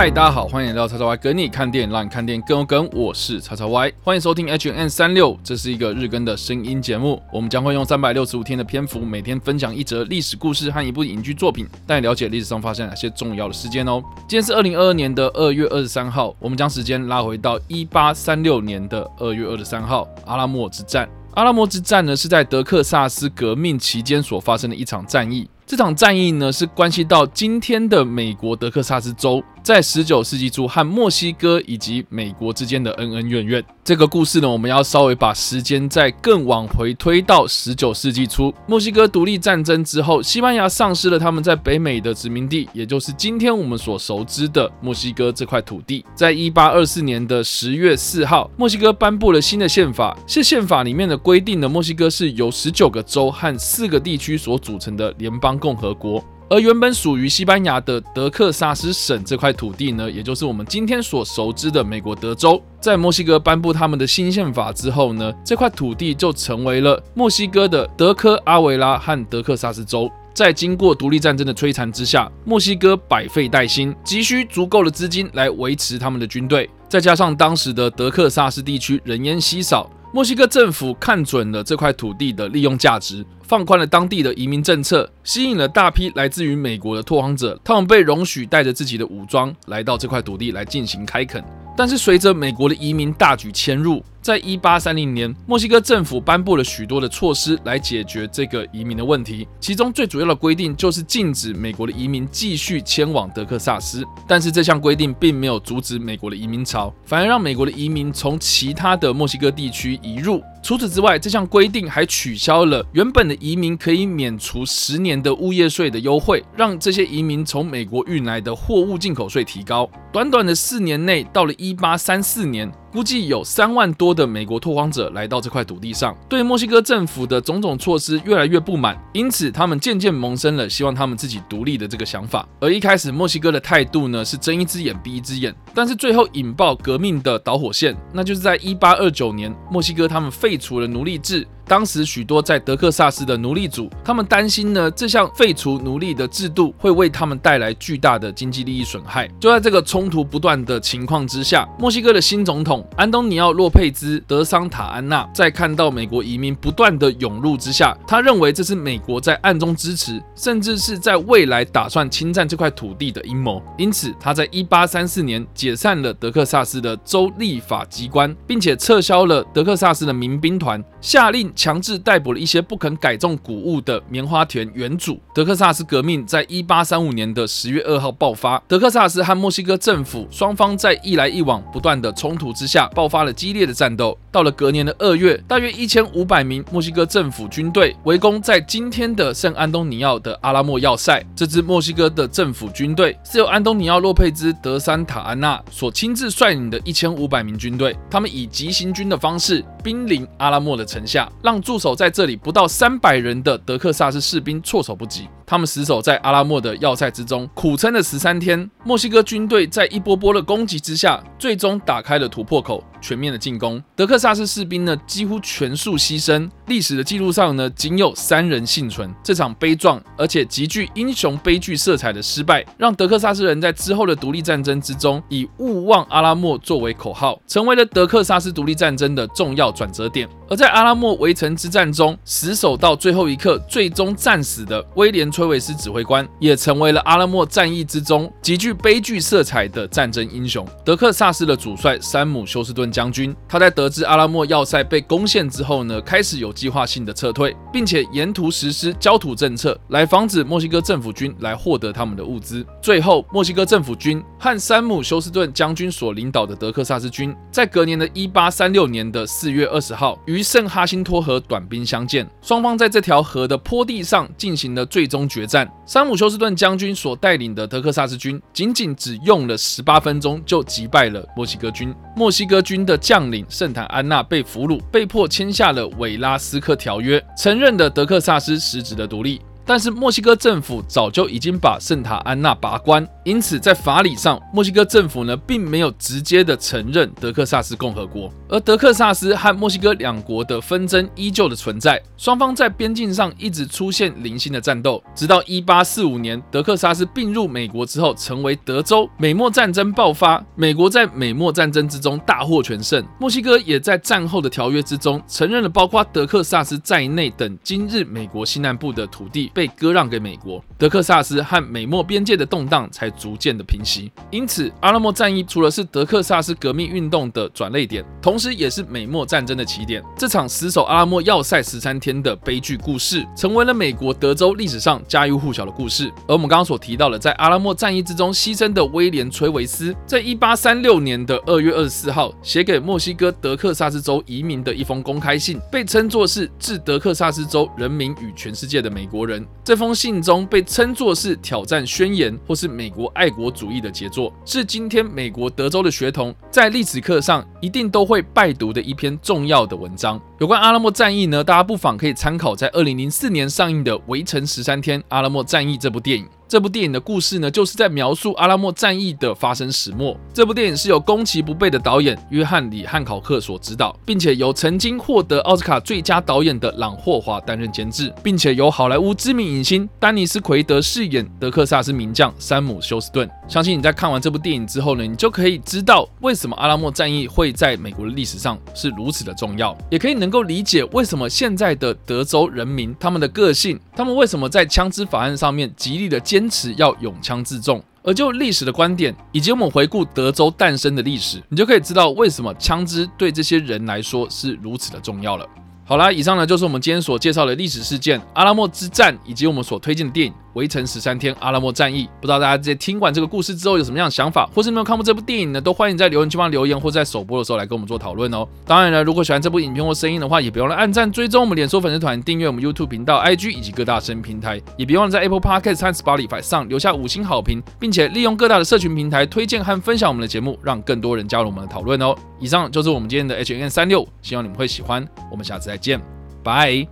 [0.00, 2.88] 嗨，大家好，欢迎来到叉叉 Y 跟你看电影，让你看电影更有梗。
[2.90, 7.22] 我是叉叉 Y，欢迎收听 H N 三六，这是一个日更的声音节目。
[7.30, 14.02] 我们将会用三百六十五天的篇幅，每天分享一则历史故事和一部影剧作品，带你了解历史上发生哪些重要的事件哦。
[14.26, 21.06] 今天是二零二二年的二月二十三号，我们将时间拉回到一八三六年的二月二十三号，阿拉莫之战。
[21.34, 25.46] 阿拉莫之战呢，是在德克萨斯革命期间所发生的一场战役。
[25.66, 29.40] 这场战役呢，是关系到今天的美国德克萨斯州。
[29.62, 46.04] 在十九世纪初和墨西哥以及美国之间的恩恩怨怨，这个故事呢，我们要稍微把时间再更往回推到十九世纪初，墨西哥独立战争之后，西班牙丧失了他们在北美的殖民地，也就是今天我们所熟知的墨西哥这块土地。
[46.14, 56.24] 在一八二四年的十月四号，墨西哥颁布了新的宪法，是宪法里面的规定呢，墨西哥是由十九个州和四个地区所组成的联邦共和国。
[56.50, 70.10] 而原本属于西班牙的德克萨斯省这块土地呢，也就是我们今天所熟知的美国德州，在墨西哥颁布他们的新宪法之后呢，这块土地就成为了墨西哥的德科阿维拉和德克萨斯州。
[70.34, 79.88] 在经过独立战争的摧残之下，墨西哥百废待兴，急需足够的资金来维持他们的军队，再加上当时的德克萨斯地区人烟稀少。
[80.12, 91.44] 墨西哥政府看准了这块土地的利用价值，放宽了当地的移民政策，吸引了大批来自于美国的拓荒者，他们被容许带着自己的武装来到这块土地来进行开垦。
[91.76, 99.48] 但是随着美国的移民大举迁入，在一八三零年，墨西哥政府颁布了许多的措施来解决这个移民的问题。
[99.58, 104.04] 其中最主要的规定就是禁止美国的移民继续迁往德克萨斯。
[104.28, 110.42] 但是这项规定并没有阻止美国的移民潮，反而让美国的移民从其他的墨西哥地区移入。
[110.62, 119.90] 除此之外，这项规定还取消了原本的移民可以免除十年的物业税的优惠，让这些移民从美国运来的货物进口税提高。
[120.12, 122.70] 短短的四年内，到了一八三四年。
[122.92, 132.48] 估计有三万多的美国拓荒者来到这块土地上，对墨西哥政府的种种措施越来越不满，因此他们渐渐萌生了希望他们自己独立的这个想法。
[132.58, 141.46] 而一开始墨西哥的态度呢是睁一只眼闭一只眼，但是最后引爆革命的导火线，那就是在一八二九年，墨西哥他们废除了奴隶制。
[141.70, 149.30] 当时许多在德克萨斯的奴隶主，他们担心呢，这项废除奴隶的制度会为他们带来巨大的经济利益损害。
[149.38, 163.62] 就在这个冲突不断的情况之下，墨西哥的新总统安东尼奥·洛佩兹·德桑塔安娜在看到美国移民不断的涌入之下，他认为这是美国在暗中支持，甚至是在未来打算侵占这块土地的阴谋。
[163.78, 171.52] 因此，他在一八三四年解散了德克萨斯的州立法机关，并且撤销了德克萨斯的民兵团，下令。
[171.54, 175.20] 强制逮捕了一些不肯改种谷物的棉花田原主。
[175.34, 178.62] 德克萨斯革命在一八三五年的十月二号爆发。
[178.66, 184.16] 德克萨斯和墨西哥政府双方在一来一往不断的冲突之下，爆发了激烈的战斗。
[184.32, 191.24] 到了隔年的二月，大约一千五百名墨西哥政府军队围攻在今天的圣安东尼奥的阿拉莫要塞。
[191.34, 201.30] 这支墨西哥的政府军队是由安东尼奥·洛佩兹·德桑塔安娜所亲自率领的一千五百名军队，他们以急行军的方式兵临阿拉莫的城下。
[201.42, 205.28] 让驻守在这里不到三百人的德克萨斯士兵措手不及。
[205.46, 208.70] 他们死守在阿拉莫的要塞之中，苦撑了十三天。
[208.84, 213.82] 墨西哥军队在一波波的攻击之下，最终打开了突破口，全面的进攻。
[213.96, 216.48] 德克萨斯士兵呢，几乎全数牺牲。
[216.66, 219.12] 历史的记录上呢，仅有三人幸存。
[219.24, 230.28] 这场悲壮而且极具英雄悲剧色彩的失败，让德克萨斯人在之后的独立战争之中，以勿忘阿拉莫作为口号，成为了德克萨斯独立战争的重要转折点。
[230.48, 235.30] 而在阿拉莫围城之战中，死守到最后一刻，最终战死的威廉。
[235.30, 240.66] 崔维斯指挥官也成为了阿拉莫战役之中极具悲剧色彩的战争英雄。
[240.84, 252.66] 德克萨斯的主帅山姆休斯顿将军，他在得知阿拉莫要塞被攻陷之后呢，开始有计划性的撤退，并且沿途实施焦土政策，来防止墨西哥政府军来获得他们的物资。
[252.82, 265.30] 最后，墨西哥政府军和山姆休斯顿将军所领导的德克萨斯军，在隔年的一八三六年的四月二十号，于圣哈辛托河短兵相见，双方在这条河的坡地上进行了最终。
[265.30, 271.94] 决战，山姆休斯顿将军所带领的德克萨斯军，仅仅只用了十八分钟就击败了墨西哥军。
[272.16, 279.40] 墨西哥军的将领圣坦安娜被俘虏，被迫签下了韦拉斯克条约，承认了德克萨斯实质的独立。
[279.70, 299.08] 但是墨西哥政府早就已经把圣塔安娜拔关，因此在法理上，墨西哥政府呢并没有直接的承认德克萨斯共和国，而德克萨斯和墨西哥两国的纷争依旧的存在，双方在边境上一直出现零星的战斗，直到一八四五年德克萨斯并入美国之后，成为德州。
[299.18, 314.10] 美墨战争爆发，美国在美墨战争之中大获全胜，墨西哥也在战后的条约之中承认了包括德克萨斯在内等今日美国西南部的土地被割让给美国，德克萨斯和美墨边界的动荡才逐渐的平息。
[314.30, 320.02] 因此，阿拉莫战役除了是德克萨斯革命运动的转泪点，同时也是美墨战争的起点。
[320.16, 326.10] 这场死守阿拉莫要塞十三天的悲剧故事，成为了美国德州历史上家喻户晓的故事。
[326.26, 339.39] 而我们刚刚所提到的，在阿拉莫战役之中牺牲的威廉·崔维斯，在一八三六年的二月二十四号写给墨西哥德克萨斯州移民的一封公开信，被称作是致德克萨斯州人民与全世界的美国人。
[339.62, 350.20] 这封信中被称作是挑战宣言或是美国爱国主义的杰作，是今天美国德州的学童在历史课上一定都会拜读的一篇重要的文章。
[350.38, 356.26] 有关阿拉莫战役呢，大家不妨可以参考在二零零四年上映的《围城十三天：阿拉莫战役》这部电影。
[356.50, 360.18] 这部电影的故事呢，就是在描述阿拉莫战役的发生始末。
[360.34, 373.30] 这部电影是由攻其不备的导演约翰·里汉考克所执导，并且由曾经获得奥斯卡最佳导演的朗霍华担任监制，并且由好莱坞知名影星丹尼斯·奎德饰演德克萨斯名将山姆·休斯顿。
[373.50, 386.50] 相信你在看完这部电影之后呢，你就可以知道为什么阿拉莫战役会在美国的历史上是如此的重要，也可以能够理解为什么现在的德州人民他们的个性，他们为什么在枪支法案上面极力的坚。
[386.50, 395.46] 持要永枪自重，而就历史的观点，以及我们回顾德州诞生的历史，你就可以知道为什么枪支对这些人来说是如此的重要了。
[395.90, 400.32] 好啦，以上呢就是我们今天所介绍的历史事件——阿拉莫之战，以及我们所推荐的电影。
[400.54, 405.60] 围城十三天，阿拉莫战役，不知道大家在听完这个故事之后有什么样的想法，或是没有看过这部电影呢？
[405.60, 408.46] 都欢迎在留言区帮留言，或在首播的时候来跟我们做讨论哦。
[408.66, 422.12] 当然了，如果喜欢这部影片或声音的话，也别忘了按赞、追踪我们脸书粉丝团、订阅我们 YouTube 频道、IG 以及各大声音平台，也别忘了在 Apple Podcast 和 Spotify 上留下五星好评，并且利用各大的社群平台推荐和分享我们的节目，让更多人加入我们的讨论哦。
[422.40, 425.06] 以上就是我们今天的 HN 三六，希望你们会喜欢。
[425.30, 426.00] 我们下次再见，
[426.42, 426.86] 拜。